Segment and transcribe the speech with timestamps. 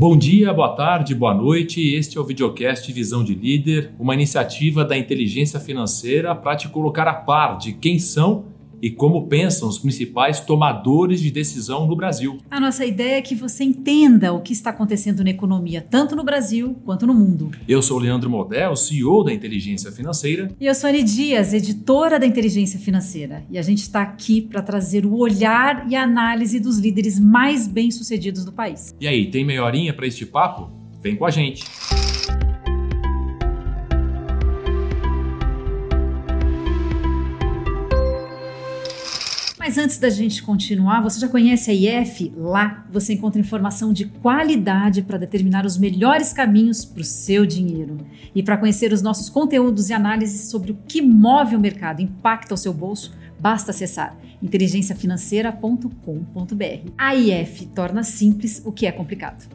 [0.00, 1.94] Bom dia, boa tarde, boa noite.
[1.94, 7.06] Este é o videocast Visão de Líder, uma iniciativa da inteligência financeira para te colocar
[7.06, 8.46] a par de quem são
[8.82, 12.38] e como pensam os principais tomadores de decisão no Brasil.
[12.50, 16.24] A nossa ideia é que você entenda o que está acontecendo na economia, tanto no
[16.24, 17.50] Brasil quanto no mundo.
[17.68, 20.50] Eu sou o Leandro Model, CEO da Inteligência Financeira.
[20.60, 23.44] E eu sou a Anne Dias, editora da Inteligência Financeira.
[23.50, 27.66] E a gente está aqui para trazer o olhar e a análise dos líderes mais
[27.66, 28.94] bem-sucedidos do país.
[29.00, 30.70] E aí, tem meia horinha para este papo?
[31.02, 31.64] Vem com a gente!
[39.70, 42.32] Mas antes da gente continuar, você já conhece a IF?
[42.36, 47.98] Lá você encontra informação de qualidade para determinar os melhores caminhos para o seu dinheiro.
[48.34, 52.52] E para conhecer os nossos conteúdos e análises sobre o que move o mercado, impacta
[52.52, 56.90] o seu bolso, basta acessar inteligenciafinanceira.com.br.
[56.98, 59.48] A IF torna simples o que é complicado.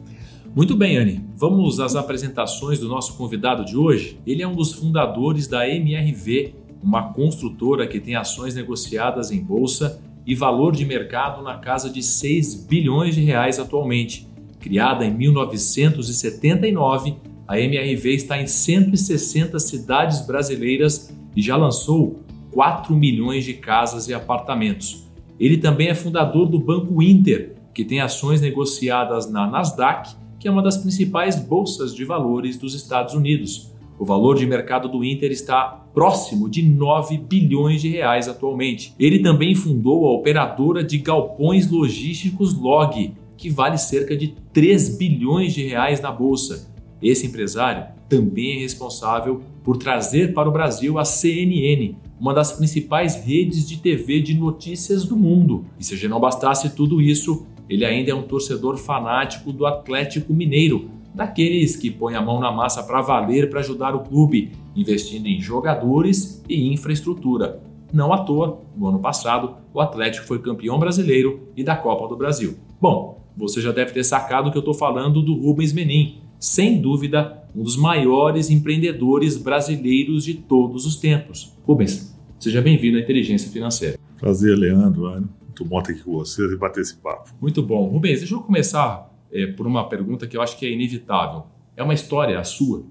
[0.54, 1.22] Muito bem, Anne.
[1.36, 4.18] Vamos às apresentações do nosso convidado de hoje.
[4.26, 6.54] Ele é um dos fundadores da MRV,
[6.86, 12.00] uma construtora que tem ações negociadas em bolsa e valor de mercado na casa de
[12.00, 14.28] 6 bilhões de reais atualmente.
[14.60, 17.16] Criada em 1979,
[17.48, 22.20] a MRV está em 160 cidades brasileiras e já lançou
[22.52, 25.08] 4 milhões de casas e apartamentos.
[25.40, 30.50] Ele também é fundador do Banco Inter, que tem ações negociadas na Nasdaq, que é
[30.52, 33.72] uma das principais bolsas de valores dos Estados Unidos.
[33.98, 38.94] O valor de mercado do Inter está próximo de 9 bilhões de reais atualmente.
[38.98, 45.54] Ele também fundou a operadora de galpões logísticos Log, que vale cerca de 3 bilhões
[45.54, 46.70] de reais na bolsa.
[47.00, 53.16] Esse empresário também é responsável por trazer para o Brasil a CNN, uma das principais
[53.16, 55.64] redes de TV de notícias do mundo.
[55.78, 60.32] E se já não bastasse tudo isso, ele ainda é um torcedor fanático do Atlético
[60.32, 65.26] Mineiro, daqueles que põem a mão na massa para valer para ajudar o clube, investindo
[65.26, 67.62] em jogadores e infraestrutura.
[67.90, 72.16] Não à toa, no ano passado, o Atlético foi campeão brasileiro e da Copa do
[72.16, 72.58] Brasil.
[72.78, 77.44] Bom, você já deve ter sacado que eu estou falando do Rubens Menin, sem dúvida
[77.56, 81.56] um dos maiores empreendedores brasileiros de todos os tempos.
[81.66, 83.98] Rubens, seja bem-vindo à Inteligência Financeira.
[84.18, 85.10] Prazer, Leandro.
[85.10, 87.30] Muito bom estar aqui com você e bater esse papo.
[87.40, 87.88] Muito bom.
[87.88, 91.44] Rubens, deixa eu começar é, por uma pergunta que eu acho que é inevitável.
[91.76, 92.84] É uma história a sua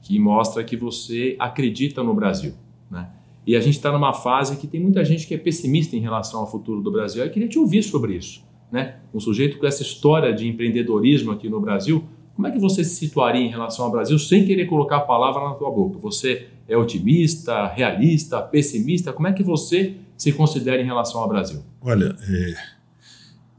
[0.00, 2.54] que mostra que você acredita no Brasil,
[2.90, 3.08] né?
[3.46, 6.40] E a gente está numa fase que tem muita gente que é pessimista em relação
[6.40, 7.24] ao futuro do Brasil.
[7.24, 8.96] Eu queria te ouvir sobre isso, né?
[9.12, 12.96] Um sujeito com essa história de empreendedorismo aqui no Brasil, como é que você se
[12.96, 15.98] situaria em relação ao Brasil sem querer colocar a palavra na tua boca?
[15.98, 19.12] Você é otimista, realista, pessimista?
[19.12, 21.62] Como é que você se considera em relação ao Brasil?
[21.80, 22.54] Olha, é,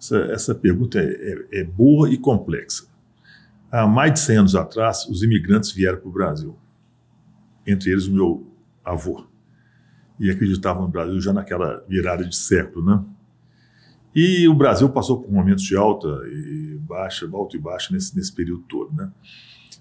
[0.04, 2.86] essa, essa pergunta é, é, é, boa e complexa.
[3.72, 6.56] Há mais de 100 anos atrás, os imigrantes vieram para o Brasil,
[7.66, 8.46] entre eles o meu
[8.84, 9.26] avô,
[10.20, 13.04] e acreditavam no Brasil já naquela virada de século, né?
[14.14, 18.32] E o Brasil passou por momentos de alta e baixa, alta e baixa nesse, nesse
[18.32, 19.12] período todo, né?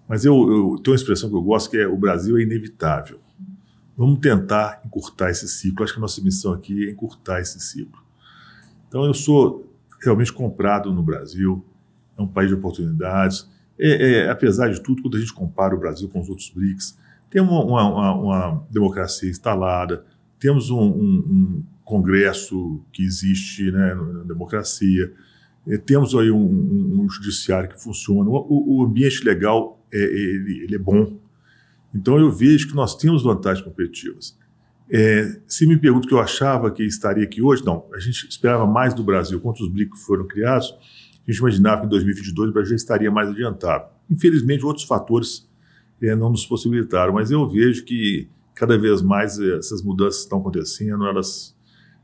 [0.08, 3.20] Mas eu, eu tenho uma expressão que eu gosto que é o Brasil é inevitável.
[3.94, 5.84] Vamos tentar encurtar esse ciclo.
[5.84, 8.02] Acho que a nossa missão aqui é encurtar esse ciclo.
[8.88, 9.71] Então eu sou
[10.02, 11.64] realmente comprado no Brasil,
[12.18, 13.48] é um país de oportunidades.
[13.78, 16.98] É, é, apesar de tudo, quando a gente compara o Brasil com os outros BRICS,
[17.30, 20.04] tem uma, uma, uma democracia instalada,
[20.38, 25.12] temos um, um, um, Congresso que existe né, na democracia,
[25.66, 30.74] é, temos aí um, um, judiciário que funciona, o, o ambiente legal é, ele, ele
[30.76, 31.18] é bom.
[31.94, 34.38] Então eu vejo que nós temos vantagens competitivas.
[34.94, 37.86] É, se me pergunto o que eu achava que estaria aqui hoje, não.
[37.94, 39.40] A gente esperava mais do Brasil.
[39.40, 40.74] Quando os BRICS foram criados,
[41.26, 43.86] a gente imaginava que em 2022 o Brasil estaria mais adiantado.
[44.10, 45.48] Infelizmente, outros fatores
[46.02, 50.40] é, não nos possibilitaram, mas eu vejo que cada vez mais é, essas mudanças estão
[50.40, 51.56] acontecendo, elas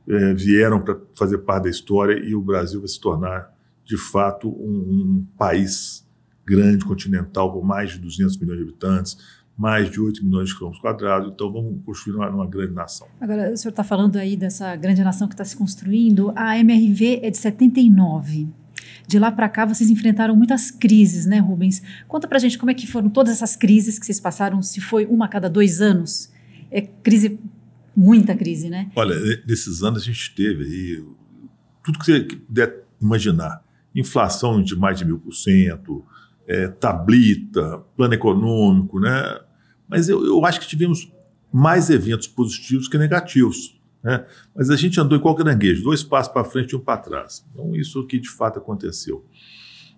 [0.09, 3.53] é, vieram para fazer parte da história e o Brasil vai se tornar,
[3.85, 6.09] de fato, um, um país
[6.47, 9.19] grande, continental, com mais de 200 milhões de habitantes,
[9.59, 13.09] mais de 8 milhões de quilômetros quadrados, então vamos construir uma, uma grande nação.
[13.21, 17.21] Agora, o senhor está falando aí dessa grande nação que está se construindo, a MRV
[17.25, 18.47] é de 79.
[19.09, 21.83] De lá para cá, vocês enfrentaram muitas crises, né, Rubens?
[22.07, 25.07] Conta para gente como é que foram todas essas crises que vocês passaram, se foi
[25.07, 26.31] uma a cada dois anos.
[26.71, 27.41] É crise,
[27.97, 28.89] muita crise, né?
[28.95, 31.05] Olha, nesses anos a gente teve aí
[31.83, 33.61] tudo que você puder imaginar.
[33.93, 36.05] Inflação de mais de mil por cento,
[36.47, 39.41] é, tablita, plano econômico, né?
[39.89, 41.11] Mas eu, eu acho que tivemos
[41.53, 43.79] mais eventos positivos que negativos.
[44.03, 44.25] Né?
[44.55, 47.45] Mas a gente andou igual caranguejo, dois passos para frente e um para trás.
[47.53, 49.25] Então, isso que de fato aconteceu.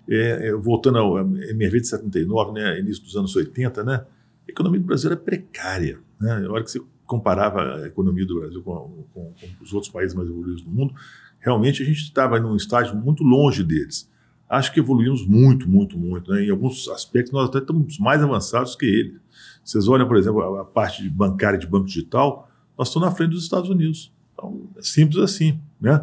[0.08, 4.04] É, é, voltando ao MRV de 79, né, início dos anos 80, né,
[4.48, 5.98] a economia do Brasil era precária.
[6.20, 6.46] Né?
[6.46, 10.14] A hora que você comparava a economia do Brasil com, com, com os outros países
[10.14, 10.94] mais evoluídos do mundo,
[11.38, 14.08] realmente a gente estava num estágio muito longe deles.
[14.48, 16.32] Acho que evoluímos muito, muito, muito.
[16.32, 16.44] Né?
[16.44, 19.20] Em alguns aspectos, nós até estamos mais avançados que eles.
[19.64, 23.42] Vocês olham, por exemplo, a, parte bancária de banco digital, nós estamos na frente dos
[23.42, 24.12] Estados Unidos.
[24.32, 25.60] Então, é simples assim.
[25.80, 26.00] Né?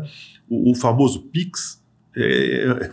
[0.48, 1.84] O, o famoso PIX
[2.16, 2.90] é,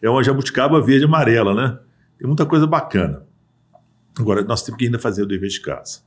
[0.00, 1.78] é uma jabuticaba verde e amarela, né?
[2.18, 3.26] Tem muita coisa bacana.
[4.18, 6.00] Agora, nós temos que ainda fazer o dever de casa.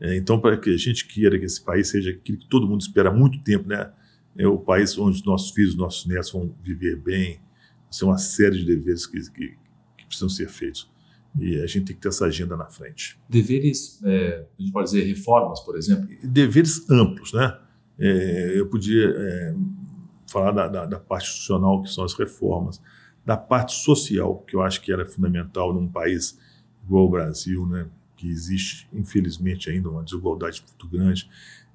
[0.00, 2.80] É, então, para que a gente queira que esse país seja aquilo que todo mundo
[2.80, 3.90] espera há muito tempo, né?
[4.36, 7.40] É o país onde os nossos filhos, nossos netos vão viver bem,
[7.90, 9.56] ser uma série de deveres que, que,
[9.96, 10.88] que, precisam ser feitos.
[11.38, 13.18] E a gente tem que ter essa agenda na frente.
[13.28, 16.08] Deveres, é, a gente pode dizer reformas, por exemplo?
[16.22, 17.56] Deveres amplos, né?
[17.98, 19.54] É, eu podia é,
[20.26, 22.80] falar da, da, da, parte institucional, que são as reformas,
[23.24, 26.38] da parte social, que eu acho que era fundamental num país
[26.84, 27.86] igual ao Brasil, né?
[28.18, 31.30] que existe, infelizmente, ainda uma desigualdade muito grande,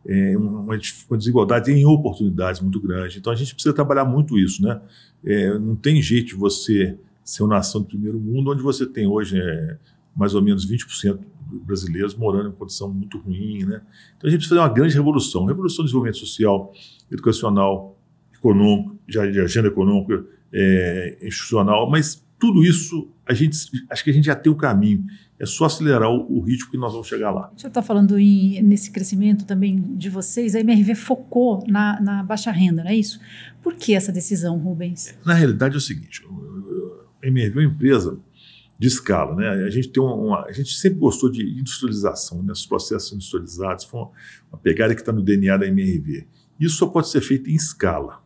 [0.05, 3.17] é, uma, uma, desigualdade em oportunidades muito grande.
[3.17, 4.81] Então a gente precisa trabalhar muito isso, né?
[5.23, 9.07] É, não tem jeito de você ser uma nação do primeiro mundo, onde você tem
[9.07, 9.77] hoje é,
[10.15, 11.19] mais ou menos 20%
[11.65, 13.81] brasileiros morando em condição muito ruim, né?
[14.17, 16.73] Então a gente precisa fazer uma grande revolução, revolução de desenvolvimento social,
[17.11, 17.97] educacional,
[18.33, 23.57] econômico, de agenda econômica, é, institucional, mas tudo isso a gente
[23.89, 25.05] acho que a gente já tem o caminho.
[25.39, 27.51] É só acelerar o, o ritmo que nós vamos chegar lá.
[27.55, 30.55] O senhor está falando em, nesse crescimento também de vocês.
[30.55, 33.19] A MRV focou na, na, baixa renda, não é isso?
[33.61, 35.17] Por que essa decisão, Rubens?
[35.25, 36.21] Na realidade é o seguinte:
[37.23, 38.19] É uma empresa
[38.77, 39.47] de escala, né?
[39.65, 42.51] A gente tem uma, uma a gente sempre gostou de industrialização, né?
[42.51, 44.11] Os processos industrializados foi uma,
[44.51, 46.27] uma pegada que está no DNA da MRV.
[46.59, 48.21] Isso só pode ser feito em escala.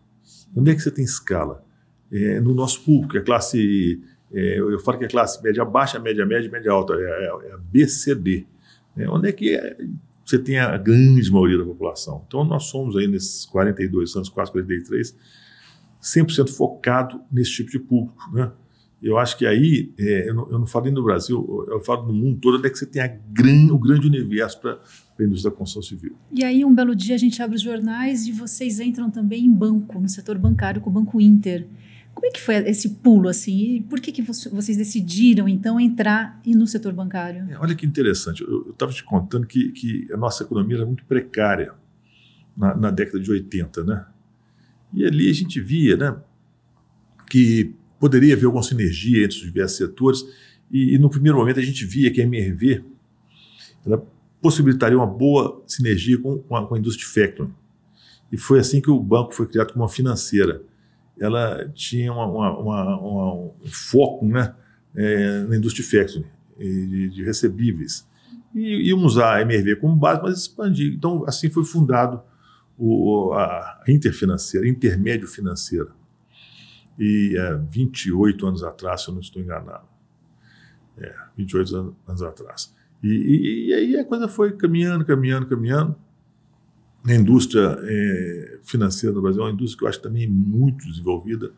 [0.56, 1.66] Onde é que você tem escala?
[2.12, 4.02] é, no nosso público, é a classe,
[4.32, 7.54] é, eu falo que é classe média baixa, média média, média alta, é, é, é
[7.54, 8.46] a BCD.
[8.96, 9.78] É, onde é que é,
[10.26, 12.24] você tem a grande maioria da população?
[12.28, 15.16] Então nós somos aí nesses 42 anos, quase 43,
[16.02, 18.52] 100% focado nesse tipo de público, né?
[19.02, 22.08] Eu acho que aí, é, eu, não, eu, não, falo nem no Brasil, eu falo
[22.08, 24.80] no mundo todo, onde é que você tem gran, o grande universo para
[25.20, 26.16] a indústria da construção civil.
[26.32, 29.54] E aí, um belo dia, a gente abre os jornais e vocês entram também em
[29.54, 31.68] banco, no setor bancário, com o Banco Inter.
[32.18, 33.76] Como é que foi esse pulo assim?
[33.76, 37.46] E por que, que vocês decidiram então entrar no setor bancário?
[37.52, 38.42] É, olha que interessante.
[38.42, 41.76] Eu estava te contando que, que, a nossa economia era muito precária
[42.58, 44.04] na, na, década de 80, né?
[44.92, 46.16] E ali a gente via, né,
[47.30, 50.26] que poderia haver alguma sinergia entre os diversos setores.
[50.72, 52.84] E, e no primeiro momento a gente via que a MRV
[53.86, 54.06] ela
[54.42, 57.54] possibilitaria uma boa sinergia com, com, a, com a indústria de factoring.
[58.32, 60.62] E foi assim que o banco foi criado como uma financeira
[61.20, 64.54] ela tinha uma, uma, uma, um foco né,
[64.96, 66.26] é, na indústria de factory,
[66.58, 68.08] de, de, recebíveis.
[68.54, 70.94] E íamos usar a MRV como base, mas expandir.
[70.94, 72.22] Então, assim foi fundado
[72.78, 75.90] o, a Interfinanceira, Intermédio Financeira.
[77.00, 79.86] E é, 28 anos atrás, se eu não estou enganado.
[80.98, 82.76] É, 28 anos atrás.
[83.04, 85.96] E, e, e aí a coisa foi caminhando, caminhando, caminhando
[87.06, 91.52] a indústria é, financeira no Brasil é uma indústria que eu acho também muito desenvolvida,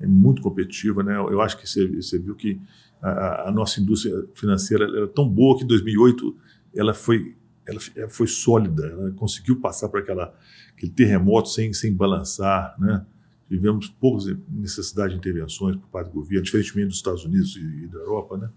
[0.00, 1.02] é muito competitiva.
[1.02, 1.16] Né?
[1.16, 2.60] Eu acho que você, você viu que
[3.00, 6.36] a, a, nossa indústria financeira era tão boa que em 2008
[6.74, 7.34] ela foi,
[7.66, 10.32] ela, foi sólida, ela conseguiu passar por aquela,
[10.76, 12.76] aquele terremoto sem, sem balançar.
[12.78, 13.04] Né?
[13.52, 17.98] Tivemos poucas necessidades de intervenções por parte do governo, diferentemente dos Estados Unidos e, da
[17.98, 18.38] Europa.
[18.38, 18.50] Né?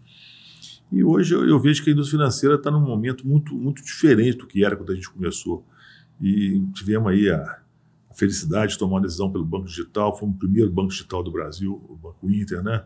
[0.89, 4.47] E hoje eu, vejo que a indústria financeira está num momento muito, muito diferente do
[4.47, 5.65] que era quando a gente começou.
[6.21, 7.59] E tivemos aí a,
[8.13, 11.73] felicidade de tomar uma decisão pelo Banco Digital, fomos o primeiro banco digital do Brasil,
[11.89, 12.85] o Banco Inter, né?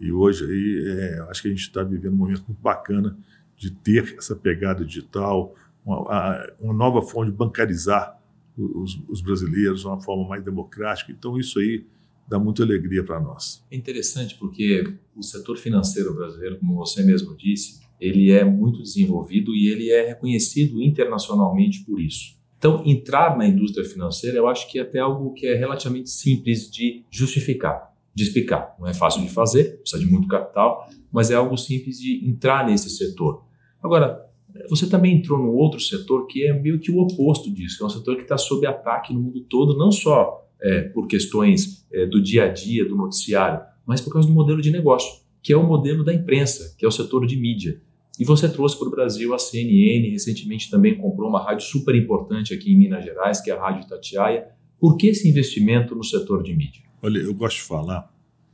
[0.00, 3.14] E hoje aí, é, acho que a gente está vivendo um momento muito bacana
[3.54, 5.54] de ter essa pegada digital,
[5.84, 8.18] uma, uma nova forma de bancarizar
[8.56, 11.12] os, os, brasileiros, uma forma mais democrática.
[11.12, 11.84] Então, isso aí
[12.28, 13.64] dá muita alegria para nós.
[13.70, 19.54] É interessante porque o setor financeiro brasileiro, como você mesmo disse, ele é muito desenvolvido
[19.54, 22.36] e ele é reconhecido internacionalmente por isso.
[22.58, 26.70] Então, entrar na indústria financeira, eu acho que é até algo que é relativamente simples
[26.70, 28.76] de justificar, de explicar.
[28.78, 32.64] Não é fácil de fazer, precisa de muito capital, mas é algo simples de entrar
[32.64, 33.44] nesse setor.
[33.82, 34.24] Agora,
[34.68, 37.86] você também entrou num outro setor que é meio que o oposto disso, que é
[37.86, 42.06] um setor que está sob ataque no mundo todo, não só é, por questões é,
[42.06, 45.56] do dia a dia, do noticiário, mas por causa do modelo de negócio, que é
[45.56, 47.80] o modelo da imprensa, que é o setor de mídia.
[48.18, 52.52] E você trouxe para o Brasil a CNN, recentemente também comprou uma rádio super importante
[52.52, 54.48] aqui em Minas Gerais, que é a Rádio Itatiaia.
[54.78, 56.82] Por que esse investimento no setor de mídia?
[57.02, 58.12] Olha, eu gosto de falar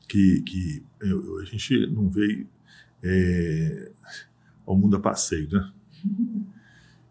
[0.09, 2.47] que, que eu, a gente não veio
[3.03, 3.91] é,
[4.67, 5.71] ao mundo a passeio, né?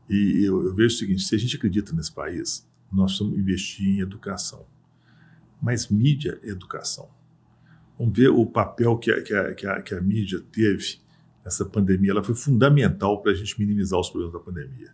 [0.10, 3.90] E eu, eu, vejo o seguinte: se a gente acredita nesse país, nós precisamos investir
[3.90, 4.66] em educação.
[5.62, 7.10] Mas mídia é educação.
[8.00, 11.00] Vamos ver o papel que a, que a, que a, que a mídia teve
[11.44, 12.12] nessa pandemia.
[12.12, 14.94] Ela foi fundamental para a gente minimizar os problemas da pandemia.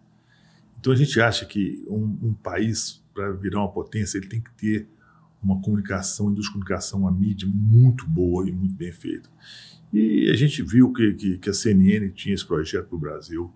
[0.80, 4.52] Então a gente acha que um, um país, para virar uma potência, ele tem que
[4.54, 4.88] ter
[5.42, 9.30] uma comunicação, indústria de comunicação, uma mídia muito boa e muito bem feita.
[9.92, 13.54] E a gente viu que, que, que a CNN tinha esse projeto para o Brasil.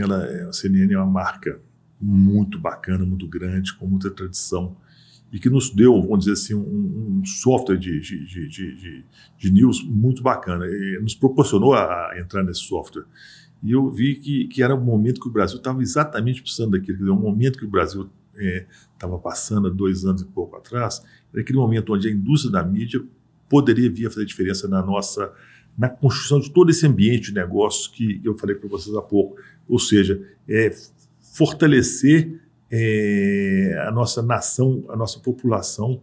[0.00, 1.60] Ela, a CNN é uma marca
[2.00, 4.76] muito bacana, muito grande, com muita tradição
[5.32, 9.04] e que nos deu, vamos dizer assim, um, um software de, de, de,
[9.38, 10.66] de, news muito bacana.
[10.66, 13.04] E nos proporcionou a, a, entrar nesse software.
[13.62, 16.96] E eu vi que, que era um momento que o Brasil estava exatamente precisando daquilo,
[16.98, 18.10] quer dizer, um momento que o Brasil
[18.92, 21.02] estava é, passando dois anos e pouco atrás,
[21.32, 23.00] era aquele momento onde a indústria da mídia
[23.48, 25.32] poderia vir a fazer diferença na nossa
[25.80, 29.40] na construção de todo esse ambiente de negócios que eu falei para vocês há pouco,
[29.66, 30.70] ou seja, é
[31.32, 32.38] fortalecer
[32.70, 36.02] é, a nossa nação, a nossa população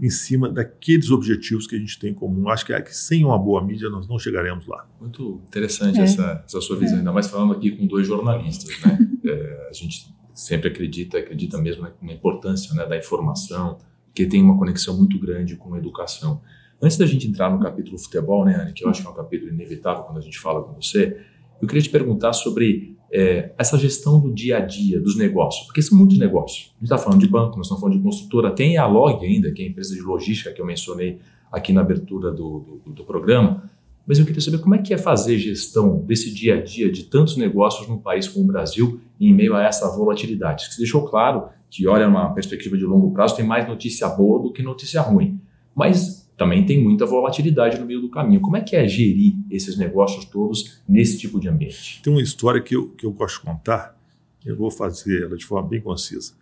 [0.00, 2.48] em cima daqueles objetivos que a gente tem em comum.
[2.48, 4.86] Acho que, é que sem uma boa mídia nós não chegaremos lá.
[5.00, 6.04] Muito interessante é.
[6.04, 6.98] essa, essa, sua visão, é.
[7.00, 8.70] ainda mais falando aqui com dois jornalistas.
[8.82, 8.98] Né?
[9.26, 13.78] é, a gente sempre acredita, acredita mesmo na importância né, da informação,
[14.14, 16.40] que tem uma conexão muito grande com a educação.
[16.82, 19.14] Antes da gente entrar no capítulo futebol, né, Anne, que eu acho que é um
[19.14, 21.16] capítulo inevitável quando a gente fala com você,
[21.60, 25.80] eu queria te perguntar sobre é, essa gestão do dia a dia dos negócios, porque
[25.80, 26.72] são muitos negócios.
[26.72, 29.52] A gente está falando de banco, nós estamos falando de construtora, tem a Log ainda,
[29.52, 31.20] que é a empresa de logística que eu mencionei
[31.52, 33.70] aqui na abertura do, do, do programa,
[34.04, 37.04] mas eu queria saber como é que é fazer gestão desse dia a dia de
[37.04, 40.64] tantos negócios num país como o Brasil em meio a essa volatilidade.
[40.64, 44.52] Você deixou claro que, olha, uma perspectiva de longo prazo tem mais notícia boa do
[44.52, 45.40] que notícia ruim.
[45.76, 48.40] Mas também tem muita volatilidade no meio do caminho.
[48.40, 52.02] Como é que é gerir esses negócios todos nesse tipo de ambiente?
[52.02, 53.96] Tem uma história que eu, que eu gosto de contar,
[54.44, 56.32] eu vou fazer ela de forma bem concisa.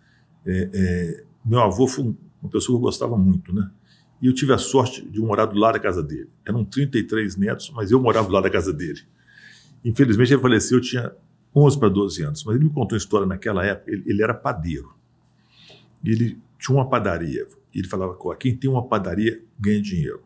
[0.43, 3.69] É, é, meu avô foi uma pessoa que eu gostava muito, né?
[4.19, 6.29] E eu tive a sorte de morar do lado da casa dele.
[6.47, 9.01] Eram 33 netos, mas eu morava do lado da casa dele.
[9.85, 11.11] Infelizmente ele faleceu, eu tinha
[11.55, 12.43] 11 para 12 anos.
[12.43, 14.95] Mas ele me contou uma história naquela época, ele, ele era padeiro.
[16.03, 17.47] Ele tinha uma padaria.
[17.73, 20.21] E ele falava: quem tem uma padaria ganha dinheiro.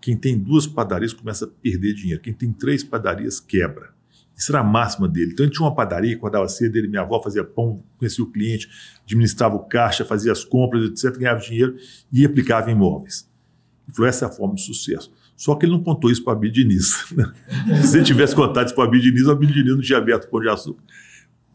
[0.00, 2.22] Quem tem duas padarias começa a perder dinheiro.
[2.22, 3.92] Quem tem três padarias quebra.
[4.34, 5.32] Isso era a máxima dele.
[5.32, 8.66] Então ele tinha uma padaria, acordava cedo, ele, minha avó fazia pão, conhecia o cliente,
[9.02, 11.76] administrava o caixa, fazia as compras, etc., ganhava dinheiro
[12.10, 13.28] e aplicava em imóveis.
[13.86, 15.12] Ele falou: essa é a forma de sucesso.
[15.36, 17.10] Só que ele não contou isso para a Bia Diniz.
[17.12, 17.24] Né?
[17.84, 20.24] Se ele tivesse contado isso para a Bia Diniz, a Bia Diniz não tinha aberto
[20.24, 20.82] o pão de açúcar.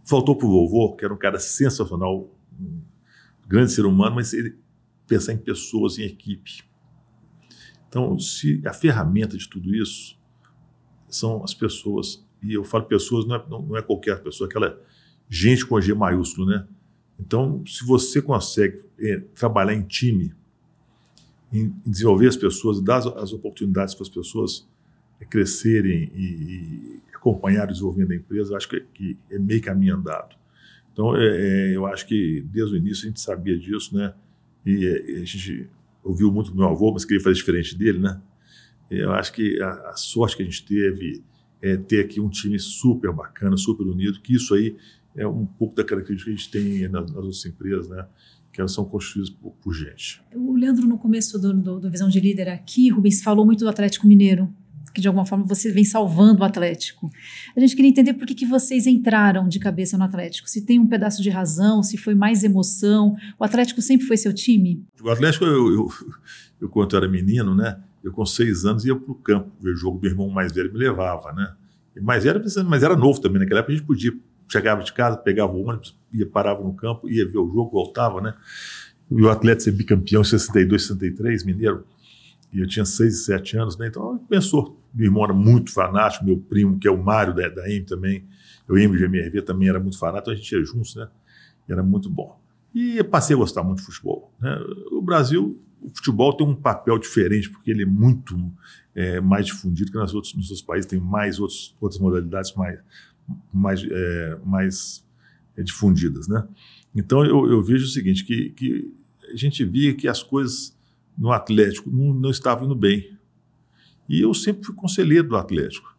[0.04, 2.82] Faltou para o vovô, que era um cara sensacional, um
[3.46, 4.58] grande ser humano, mas ele
[5.08, 6.64] pensar em pessoas, em equipe.
[7.88, 10.20] Então, se a ferramenta de tudo isso
[11.08, 14.80] são as pessoas, e eu falo pessoas, não é, não é qualquer pessoa, aquela
[15.30, 16.68] gente com G maiúsculo, né?
[17.20, 20.34] Então, se você consegue é, trabalhar em time,
[21.52, 24.68] em, desenvolver as pessoas, dar as, as oportunidades para as pessoas
[25.20, 29.96] é, crescerem e, e, acompanhar o desenvolvimento da empresa, acho que, que é meio caminho
[29.96, 30.36] andado.
[30.96, 34.14] Então, é, é, eu acho que desde o início a gente sabia disso, né?
[34.66, 34.88] E
[35.22, 35.70] a gente
[36.02, 38.22] ouviu muito do meu avô, mas queria fazer diferente dele, né?
[38.90, 41.22] Eu acho que a, a sorte que a gente teve
[41.62, 44.78] é ter aqui um time super bacana, super unido, que isso aí
[45.18, 48.08] é um pouco da característica que a gente tem nas, nas outras empresas, né?
[48.54, 50.22] que elas são construídas por, por, gente.
[50.34, 53.70] O Leandro, no começo do, do, do, Visão de Líder aqui, Rubens, falou muito do
[53.70, 54.50] Atlético Mineiro
[54.94, 57.10] que de alguma forma você vem salvando o Atlético.
[57.56, 60.50] A gente queria entender por que, que vocês entraram de cabeça no Atlético.
[60.50, 63.16] Se tem um pedaço de razão, se foi mais emoção.
[63.40, 64.84] O Atlético sempre foi seu time?
[65.02, 65.88] O Atlético, eu, eu,
[66.62, 67.78] eu quando era menino, né?
[68.04, 70.00] Eu com seis anos ia para o campo ver o jogo.
[70.02, 71.54] Meu irmão mais velho me levava, né?
[72.02, 73.40] Mas era, mas era novo também.
[73.40, 74.14] Naquela época a gente podia,
[74.48, 78.22] chegava de casa, pegava o ônibus, ia, parava no campo, ia ver o jogo, voltava,
[78.22, 78.34] né?
[79.10, 81.86] E o Atlético ser bicampeão em 62, 63, mineiro
[82.56, 83.88] e eu tinha seis, sete anos, né?
[83.88, 84.82] Então, pensou.
[84.94, 88.26] Meu irmão era muito fanático, meu primo, que é o Mário da, da M também,
[88.66, 91.10] o M de MRV também era muito fanático, então a gente ia juntos, né?
[91.68, 92.40] E era muito bom.
[92.74, 94.34] E passei a gostar muito de futebol.
[94.40, 94.58] Né?
[94.92, 98.38] O Brasil, o futebol tem um papel diferente, porque ele é muito
[98.94, 102.80] é, mais difundido que nas outros, nos outros países, tem mais outros, outras modalidades mais,
[103.54, 105.06] mais, é, mais
[105.58, 106.48] é, difundidas, né?
[106.96, 108.94] Então, eu, eu, vejo o seguinte, que, que
[109.32, 110.75] a gente via que as coisas
[111.18, 113.18] no Atlético não, não estava indo bem.
[114.08, 115.96] E eu sempre fui conselheiro do Atlético,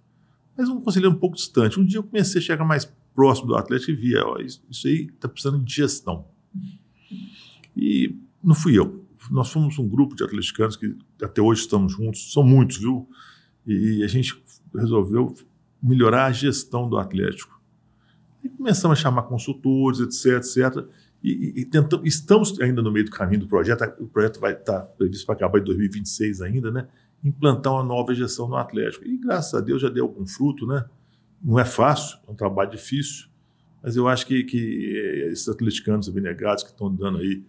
[0.56, 1.80] mas um conselheiro um pouco distante.
[1.80, 4.86] Um dia eu comecei a chegar mais próximo do Atlético e via, ó, isso, isso
[4.86, 6.26] aí está precisando de gestão.
[7.76, 12.32] E não fui eu, nós fomos um grupo de atleticanos que até hoje estamos juntos,
[12.32, 13.08] são muitos, viu?
[13.66, 14.40] E, a gente
[14.74, 15.34] resolveu
[15.82, 17.60] melhorar a gestão do Atlético.
[18.44, 20.86] E começamos a chamar consultores, etc, etc.
[21.26, 21.68] E, e
[22.04, 25.58] estamos ainda no meio do caminho do projeto, o projeto vai estar previsto para acabar
[25.58, 26.86] em 2026 ainda, né?
[27.24, 29.04] Implantar uma nova gestão no Atlético.
[29.04, 30.84] E graças a Deus já deu algum fruto, né?
[31.42, 33.26] Não é fácil, é um trabalho difícil,
[33.82, 37.42] mas eu acho que, que esses atleticanos abnegados que estão dando aí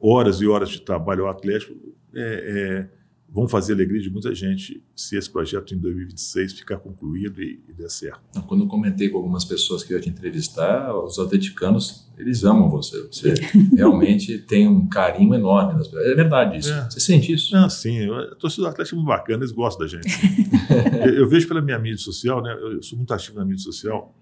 [0.00, 1.74] horas e horas de trabalho ao Atlético
[2.14, 2.97] é, é,
[3.30, 7.72] vão fazer alegria de muita gente se esse projeto em 2026 ficar concluído e, e
[7.74, 8.42] der certo.
[8.46, 12.70] Quando eu comentei com algumas pessoas que eu ia te entrevistar, os atleticanos, eles amam
[12.70, 13.06] você.
[13.06, 13.34] Você
[13.76, 15.78] realmente tem um carinho enorme.
[15.78, 16.06] Pessoas.
[16.06, 16.72] É verdade isso.
[16.72, 16.90] É.
[16.90, 17.54] Você sente isso?
[17.54, 18.10] Ah, sim.
[18.10, 20.08] A torcida do Atlético é muito bacana, eles gostam da gente.
[21.04, 22.56] eu, eu, vejo pela minha mídia social, né?
[22.58, 24.14] eu sou muito ativo na mídia social,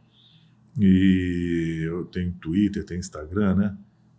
[0.78, 3.76] e eu tenho Twitter, tenho Instagram, né?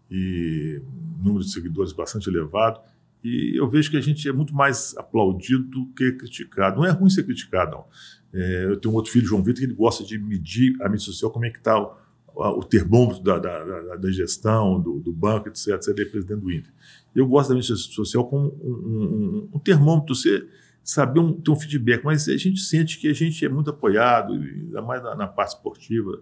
[0.10, 0.82] E
[1.22, 2.80] número de seguidores bastante elevado.
[3.24, 6.78] E eu vejo que a gente é muito mais aplaudido do que criticado.
[6.78, 7.86] Não é ruim ser criticado, não.
[8.34, 11.06] É, eu tenho um outro filho, João Vitor, que ele gosta de medir a mídia
[11.06, 11.98] social, como é que está o,
[12.36, 15.78] o, termômetro da, da, da gestão, do, do, banco, etc.
[15.82, 16.72] Você é presidente do Inter.
[17.16, 20.48] Eu gosto da mídia social como um, um, um termômetro, você
[20.84, 24.34] saber um, ter um feedback, mas a gente sente que a gente é muito apoiado,
[24.34, 26.22] ainda mais na, na parte esportiva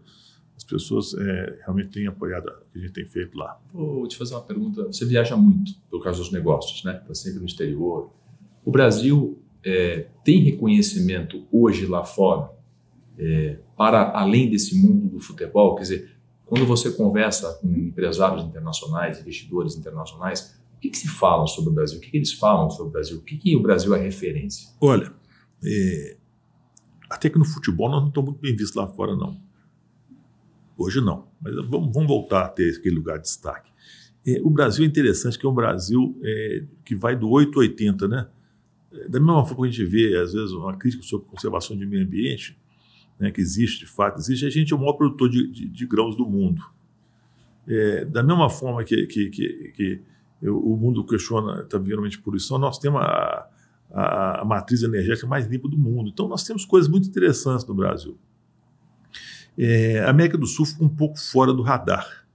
[0.56, 3.60] as pessoas é, realmente têm apoiado o que a gente tem feito lá.
[3.74, 4.86] Vou te fazer uma pergunta.
[4.86, 6.98] Você viaja muito por causa dos negócios, né?
[7.02, 8.12] Está sempre no exterior.
[8.64, 12.52] O Brasil é, tem reconhecimento hoje lá fora
[13.18, 15.76] é, para além desse mundo do futebol?
[15.76, 21.48] Quer dizer, quando você conversa com empresários internacionais, investidores internacionais, o que, que se fala
[21.48, 21.98] sobre o Brasil?
[21.98, 23.18] O que, que eles falam sobre o Brasil?
[23.18, 24.70] O que, que o Brasil é referência?
[24.80, 25.12] Olha,
[25.64, 26.18] é,
[27.10, 29.40] até que no futebol nós não estamos muito bem vistos lá fora, não.
[30.78, 33.72] Hoje não, mas vamos, vamos voltar a ter aquele lugar de destaque.
[34.28, 37.62] É, o Brasil é interessante, que é um Brasil é, que vai do 8 a
[37.62, 38.28] 80, né?
[38.92, 41.86] É, da mesma forma que a gente vê, às vezes, uma crítica sobre conservação de
[41.86, 42.58] meio ambiente,
[43.20, 45.86] né, que existe, de fato, existe, a gente é o maior produtor de, de, de
[45.86, 46.62] grãos do mundo.
[47.68, 50.02] É, da mesma forma que, que, que, que
[50.50, 53.48] o mundo questiona, está virando poluição, nós temos a,
[53.92, 56.10] a, a matriz energética mais limpa do mundo.
[56.10, 58.18] Então, nós temos coisas muito interessantes no Brasil.
[59.58, 62.26] É, a América do Sul ficou um pouco fora do radar,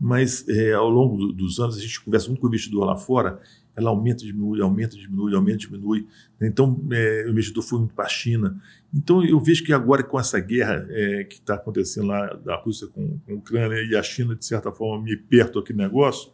[0.00, 2.96] mas é, ao longo do, dos anos a gente conversa muito com o investidor lá
[2.96, 3.40] fora,
[3.76, 6.06] ela aumenta, diminui, aumenta, diminui, aumenta, diminui.
[6.40, 8.60] Então é, o investidor foi muito para a China.
[8.92, 12.86] Então eu vejo que agora com essa guerra é, que está acontecendo lá da Rússia
[12.88, 16.32] com, com a Ucrânia e a China de certa forma me perto aqui no negócio,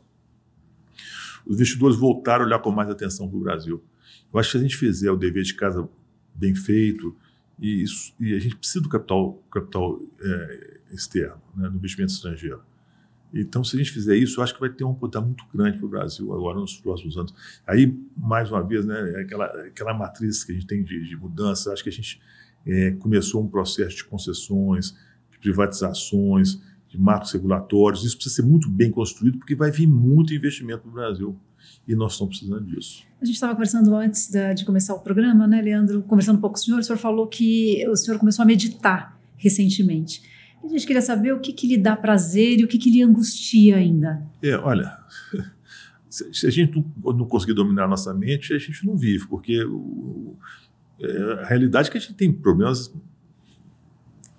[1.47, 3.83] os investidores voltaram a olhar com mais atenção para o Brasil.
[4.33, 5.89] Eu acho que se a gente fizer o dever de casa
[6.35, 7.17] bem feito,
[7.59, 12.61] e, isso, e a gente precisa do capital, capital é, externo, né, do investimento estrangeiro.
[13.33, 15.79] Então, se a gente fizer isso, eu acho que vai ter um poder muito grande
[15.79, 17.35] para o Brasil agora nos próximos anos.
[17.67, 21.17] Aí, mais uma vez, né, é aquela, aquela matriz que a gente tem de, de
[21.17, 22.21] mudança, acho que a gente
[22.67, 24.97] é, começou um processo de concessões,
[25.31, 28.05] de privatizações, de marcos regulatórios.
[28.05, 31.39] Isso precisa ser muito bem construído, porque vai vir muito investimento no Brasil
[31.87, 33.05] e nós estamos precisando disso.
[33.21, 36.03] A gente estava conversando antes de, de, começar o programa, né, Leandro?
[36.03, 39.19] Conversando um pouco com o senhor, o senhor falou que o senhor começou a meditar
[39.37, 40.23] recentemente.
[40.63, 43.03] A gente queria saber o que, que lhe dá prazer e o que, que lhe
[43.03, 44.23] angustia ainda.
[44.43, 44.97] É, olha,
[46.11, 50.37] se a gente não conseguir dominar a nossa mente, a gente não vive, porque o,
[51.01, 52.93] é, a realidade é que a gente tem problemas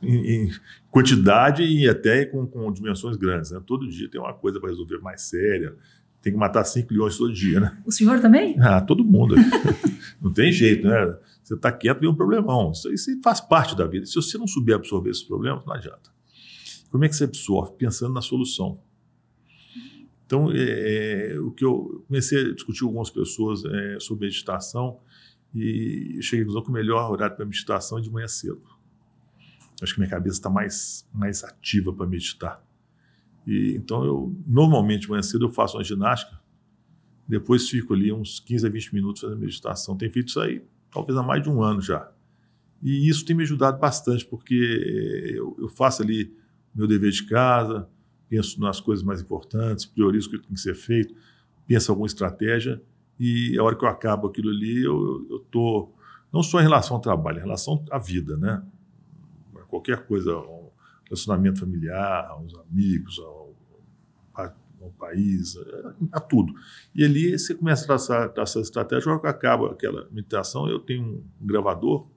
[0.02, 0.52] em, em
[0.90, 3.52] quantidade e até com, com dimensões grandes.
[3.52, 3.62] Né?
[3.66, 5.76] Todo dia tem uma coisa para resolver mais séria
[6.28, 7.78] tem que matar 5 leões todo dia, né?
[7.86, 8.56] O senhor também?
[8.60, 9.36] Ah, todo mundo.
[10.22, 11.18] não tem jeito, né?
[11.42, 12.72] Você está quieto e um problemão.
[12.72, 14.06] Isso, isso faz parte da vida.
[14.06, 16.12] Se você não souber absorver esses problemas, não adianta.
[16.92, 17.78] Como é que você absorve?
[17.78, 18.80] Pensando na solução.
[20.26, 25.00] Então, é, é, o que eu comecei a discutir com algumas pessoas é, sobre meditação
[25.56, 28.62] e cheguei à conclusão que o melhor horário para meditação é de manhã cedo.
[29.82, 32.67] Acho que minha cabeça está mais, mais ativa para meditar.
[33.48, 36.40] E, então, eu normalmente, manhã cedo, eu faço uma ginástica,
[37.28, 39.98] depois fico ali uns 15 a 20 minutos fazendo meditação.
[39.98, 42.10] Tenho feito isso aí talvez há mais de um ano já.
[42.82, 44.56] E isso tem me ajudado bastante, porque
[45.36, 46.36] eu, eu faço ali
[46.74, 47.88] meu dever de casa,
[48.30, 51.16] penso nas coisas mais importantes, priorizo o que tem que ser feito,
[51.66, 52.82] penso alguma estratégia,
[53.20, 55.96] e a hora que eu acabo aquilo ali, eu estou,
[56.32, 58.64] não só em relação ao trabalho, em relação à vida, né?
[59.68, 60.32] Qualquer coisa,
[61.06, 63.37] relacionamento familiar, aos amigos, ao,
[64.88, 66.54] ao país, a, a, tudo.
[66.96, 71.04] E ali você começa a traçar, traçar estratégia, logo que acaba aquela meditação, eu tenho
[71.04, 72.08] um gravador,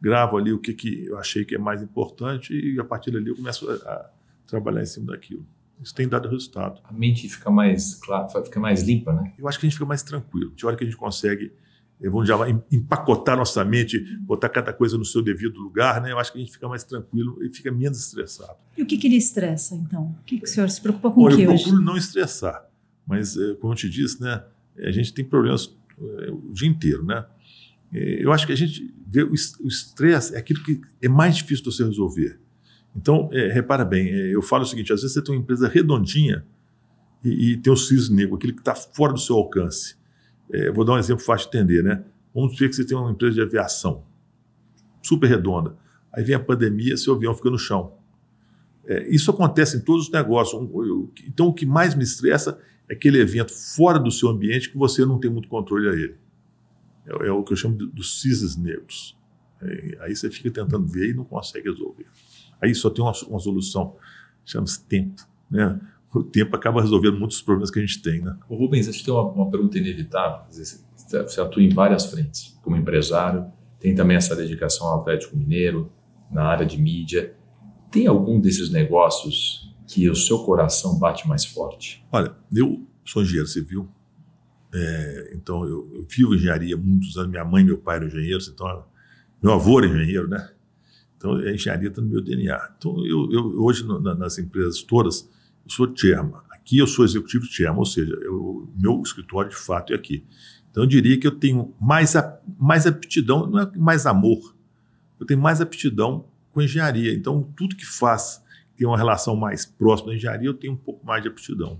[0.00, 3.28] gravo ali o que, que eu achei que é mais importante e a partir dali
[3.28, 4.10] eu começo a, a
[4.46, 5.46] trabalhar em cima daquilo.
[5.80, 6.80] Isso tem dado resultado.
[6.84, 9.32] A mente fica mais clara, fica mais limpa, né?
[9.36, 10.52] Eu acho que a gente fica mais tranquilo.
[10.54, 11.52] De hora que a gente consegue,
[12.10, 16.12] vamos dizer, empacotar nossa mente, botar cada coisa no seu devido lugar, né?
[16.12, 18.56] Eu acho que a gente fica mais tranquilo e fica menos estressado.
[18.76, 20.16] E o que, que ele estressa, então?
[20.20, 21.64] O que, que o senhor se preocupa com Bom, o que eu hoje?
[21.64, 22.68] procuro não estressar,
[23.06, 24.42] mas, eh, como eu te disse, né?
[24.78, 27.24] A gente tem problemas eh, o dia inteiro, né?
[27.92, 31.76] Eu acho que a gente vê o estresse é aquilo que é mais difícil de
[31.76, 32.40] você resolver.
[32.96, 35.68] Então, é, repara bem, é, eu falo o seguinte: às vezes você tem uma empresa
[35.68, 36.44] redondinha
[37.24, 39.96] e, e tem o cisne negro, aquele que está fora do seu alcance.
[40.52, 42.04] É, vou dar um exemplo fácil de entender, né?
[42.34, 44.04] Vamos dizer que você tem uma empresa de aviação
[45.02, 45.76] super redonda.
[46.12, 47.94] Aí vem a pandemia, seu avião fica no chão.
[48.84, 50.60] É, isso acontece em todos os negócios.
[51.26, 55.04] Então, o que mais me estressa é aquele evento fora do seu ambiente que você
[55.04, 56.16] não tem muito controle a ele.
[57.06, 59.16] É, é o que eu chamo dos cisnes negros.
[59.60, 62.06] É, aí você fica tentando ver e não consegue resolver.
[62.60, 63.96] Aí só tem uma, uma solução,
[64.44, 65.22] chama-se tempo.
[65.50, 65.80] Né?
[66.14, 68.20] O tempo acaba resolvendo muitos problemas que a gente tem.
[68.20, 68.36] Né?
[68.48, 70.46] O Rubens, a gente tem uma, uma pergunta inevitável.
[70.50, 73.46] Você atua em várias frentes, como empresário,
[73.80, 75.90] tem também essa dedicação ao Atlético Mineiro,
[76.30, 77.34] na área de mídia.
[77.90, 82.04] Tem algum desses negócios que o seu coração bate mais forte?
[82.12, 83.88] Olha, eu sou engenheiro civil,
[84.72, 87.30] é, então eu, eu vivo engenharia muitos anos.
[87.30, 88.84] Minha mãe e meu pai eram engenheiros, então
[89.42, 90.50] meu avô era engenheiro, né?
[91.16, 92.74] Então, a engenharia está no meu DNA.
[92.76, 95.28] Então, eu, eu hoje, no, nas empresas todas,
[95.64, 96.40] eu sou chairman.
[96.50, 100.24] Aqui eu sou executivo chairman, ou seja, o meu escritório de fato é aqui.
[100.70, 102.14] Então, eu diria que eu tenho mais,
[102.58, 104.56] mais aptidão, não é mais amor,
[105.20, 107.12] eu tenho mais aptidão com engenharia.
[107.14, 108.42] Então, tudo que faz
[108.76, 111.78] tem uma relação mais próxima da engenharia, eu tenho um pouco mais de aptidão.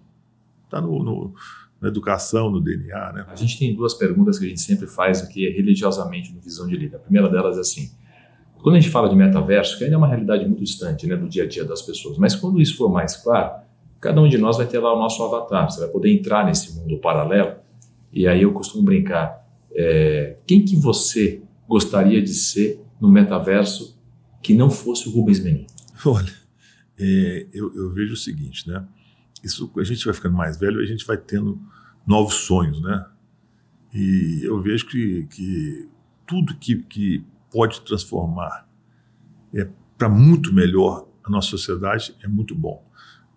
[0.64, 1.35] Está no, no,
[1.81, 3.12] na educação, no DNA.
[3.12, 3.25] Né?
[3.29, 6.77] A gente tem duas perguntas que a gente sempre faz aqui religiosamente no Visão de
[6.77, 6.97] Líder.
[6.97, 7.90] A primeira delas é assim,
[8.62, 11.29] quando a gente fala de metaverso, que ainda é uma realidade muito distante né, do
[11.29, 13.61] dia a dia das pessoas, mas quando isso for mais claro,
[14.03, 16.75] cada um de nós vai ter lá o nosso avatar, você vai poder entrar nesse
[16.75, 17.55] mundo paralelo.
[18.12, 23.97] E aí eu costumo brincar: é, quem que você gostaria de ser no metaverso
[24.43, 25.67] que não fosse o Rubens Menin?
[26.05, 26.33] Olha,
[26.99, 28.85] é, eu, eu, vejo o seguinte, né?
[29.43, 31.61] Isso, a gente vai ficando mais velho, a gente vai tendo
[32.05, 33.07] novos sonhos, né?
[33.95, 35.88] E eu vejo que, que
[36.27, 38.67] tudo que, que pode transformar
[39.55, 42.85] é, para muito melhor a nossa sociedade é muito bom.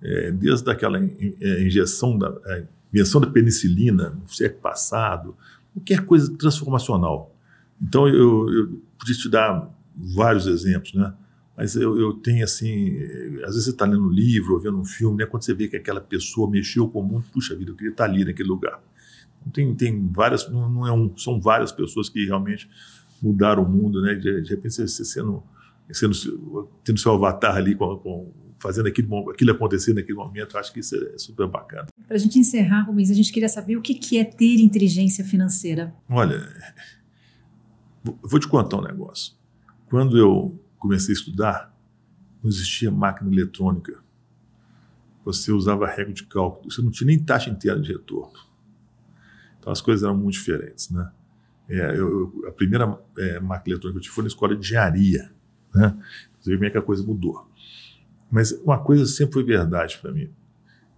[0.08, 5.36] É, desde aquela é, injeção da é, invenção da penicilina no século passado,
[5.74, 7.36] qualquer coisa transformacional.
[7.82, 11.12] Então eu, eu podia te dar vários exemplos, né?
[11.58, 12.98] Mas eu, eu tenho assim,
[13.44, 15.26] às vezes você está lendo um livro ou vendo um filme, né?
[15.26, 18.04] Quando você vê que aquela pessoa mexeu com o mundo, puxa vida, eu queria estar
[18.04, 18.80] ali naquele lugar.
[19.42, 22.70] Então, tem, tem várias, não, é um, são várias pessoas que realmente
[23.22, 24.14] mudar o mundo, né?
[24.16, 25.42] De, de repente você sendo,
[25.92, 28.32] sendo, tendo seu avatar ali com, com
[28.66, 31.86] fazendo aquilo, aquilo acontecer naquele momento, acho que isso é super bacana.
[32.08, 35.24] Para a gente encerrar, Rubens, a gente queria saber o que, que é ter inteligência
[35.24, 35.94] financeira.
[36.10, 36.42] Olha,
[38.24, 39.36] vou te contar um negócio.
[39.88, 41.78] Quando eu comecei a estudar,
[42.42, 44.04] não existia máquina eletrônica.
[45.24, 48.40] Você usava regra de cálculo, você não tinha nem taxa inteira de retorno.
[49.60, 51.12] Então as coisas eram muito diferentes, né?
[51.70, 55.32] É, eu, a primeira é, máquina eletrônica que eu tive foi na escola de engenharia.
[55.74, 55.96] Né?
[56.40, 57.48] Você vê como é que a coisa mudou.
[58.36, 60.30] Mas uma coisa sempre foi verdade para mim.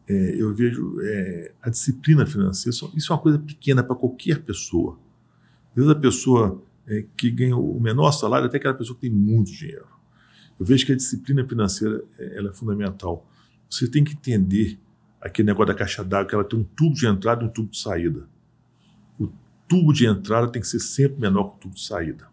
[0.08, 4.98] É, eu vejo é, a disciplina financeira, isso é uma coisa pequena para qualquer pessoa.
[5.76, 9.52] Vezes a pessoa é, que ganha o menor salário, até aquela pessoa que tem muito
[9.52, 9.86] dinheiro.
[10.60, 13.30] Eu vejo que a disciplina financeira é, ela é fundamental.
[13.70, 14.80] Você tem que entender
[15.22, 17.70] aquele negócio da caixa d'água, que ela tem um tubo de entrada e um tubo
[17.70, 18.28] de saída
[19.68, 22.27] tubo de entrada tem que ser sempre menor que o tubo de saída.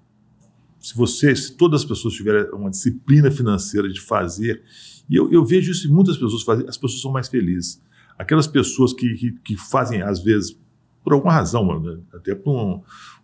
[0.85, 4.63] Se você, se todas as pessoas tiverem uma disciplina financeira de fazer,
[5.09, 7.83] e eu, eu vejo isso em muitas pessoas fazem, as pessoas são mais felizes.
[8.19, 10.55] Aquelas pessoas que, que, que fazem, às vezes,
[11.03, 12.83] por alguma razão, né, até por um,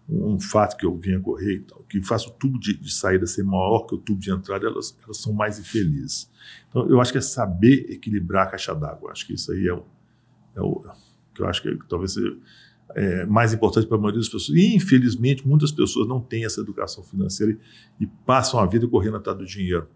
[0.08, 3.26] um fato que eu vinha correr e tal, que faça o tubo de, de, saída
[3.26, 6.30] ser maior que o tubo de entrada, elas, elas são mais infelizes.
[6.70, 9.12] Então, eu acho que é saber equilibrar a caixa d'água.
[9.12, 9.84] Acho que isso aí é o,
[10.56, 10.82] é o
[11.34, 12.34] que eu acho que talvez seja
[12.94, 14.56] é, mais importante para a maioria das pessoas.
[14.56, 17.52] E, infelizmente, muitas pessoas não têm essa educação financeira
[17.98, 19.88] e, e passam a vida correndo atrás do dinheiro,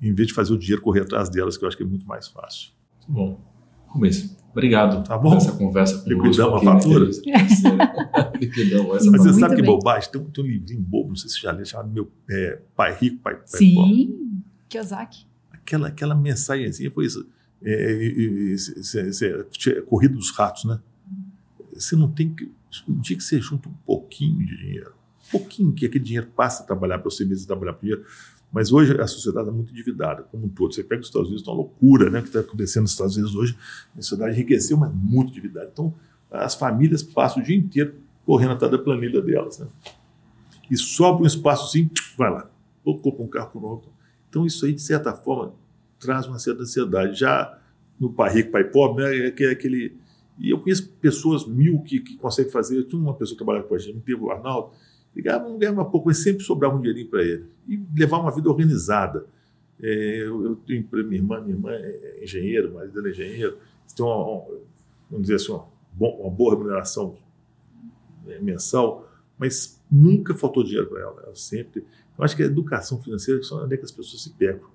[0.00, 2.06] em vez de fazer o dinheiro correr atrás delas, que eu acho que é muito
[2.06, 2.70] mais fácil.
[3.08, 3.48] Muito bom.
[3.88, 5.30] Rubens, obrigado tá bom.
[5.30, 7.10] por essa conversa Liquidamos a fatura?
[8.38, 10.10] Liquidamos essa Mas você sabe que bobagem?
[10.10, 12.60] Tem um, tem um livrinho bobo, não sei se você já leu, chamado Meu é,
[12.76, 14.18] Pai Rico, Pai, pai Sim, Pobre.
[14.68, 15.26] Kiyosaki.
[15.50, 17.26] Aquela, aquela mensagenzinha foi isso.
[17.62, 20.78] É, é, é, corrida dos ratos, né?
[21.80, 22.50] Você não tem que.
[22.86, 24.92] Um dia que você junta um pouquinho de dinheiro,
[25.30, 28.04] pouquinho que aquele dinheiro passa a trabalhar para você mesmo trabalhar para o dinheiro.
[28.52, 30.74] Mas hoje a sociedade é muito endividada, como um todo.
[30.74, 33.16] Você pega os Estados Unidos, é uma loucura né, o que está acontecendo nos Estados
[33.16, 33.56] Unidos hoje.
[33.96, 35.68] A sociedade enriqueceu, mas muito endividada.
[35.70, 35.94] Então,
[36.30, 39.58] as famílias passam o dia inteiro correndo atrás da planilha delas.
[39.58, 39.66] Né?
[40.70, 42.50] E sobra um espaço assim, vai lá.
[42.84, 43.90] Ou compra um carro outro.
[44.30, 45.54] Então, isso aí, de certa forma,
[46.00, 47.18] traz uma certa ansiedade.
[47.18, 47.58] Já
[48.00, 49.96] no pai rico, pai pobre, né, é aquele.
[50.38, 52.76] E eu conheço pessoas mil que, que conseguem fazer.
[52.78, 54.70] Eu tinha uma pessoa que trabalhava com a gente, teve o Arnaldo,
[55.14, 57.46] ligava, não ganhava pouco, mas sempre sobrava um dinheirinho para ele.
[57.66, 59.26] E levar uma vida organizada.
[59.80, 63.58] É, eu, eu, tenho minha irmã, minha irmã é engenheira, o marido dela é engenheiro,
[63.94, 64.44] tem uma, uma,
[65.08, 65.66] vamos dizer assim, uma,
[65.98, 67.16] uma boa remuneração
[68.26, 71.22] é, mensal, mas nunca faltou dinheiro para ela.
[71.24, 71.84] ela sempre.
[72.16, 74.68] Eu acho que a educação financeira é onde é que as pessoas se pegam.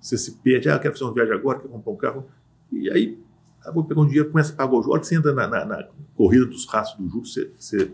[0.00, 2.26] Você se perde, ah, quero fazer uma viagem agora, quero comprar um carro,
[2.70, 3.18] e aí
[3.66, 5.06] ah, vou pegar um dinheiro, começa a pagar o juros.
[5.06, 7.90] Você entra na, na, na corrida dos rastros do juros, você, você,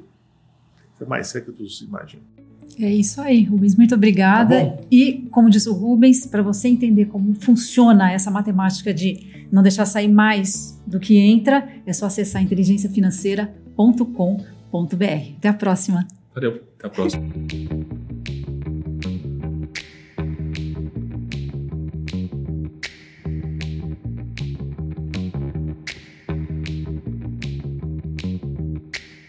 [0.94, 2.22] você é mais sério que você imagina.
[2.78, 3.76] É isso aí, Rubens.
[3.76, 4.64] Muito obrigada.
[4.64, 9.62] Tá e, como disse o Rubens, para você entender como funciona essa matemática de não
[9.62, 15.36] deixar sair mais do que entra, é só acessar inteligenciafinanceira.com.br.
[15.36, 16.06] Até a próxima.
[16.34, 17.24] Valeu, até a próxima.